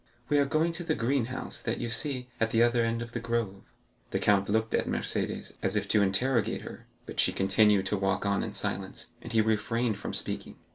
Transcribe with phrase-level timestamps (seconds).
[0.29, 3.19] "We are going to the greenhouse that you see at the other end of the
[3.19, 3.61] grove."
[4.09, 8.25] The count looked at Mercédès as if to interrogate her, but she continued to walk
[8.25, 10.55] on in silence, and he refrained from speaking.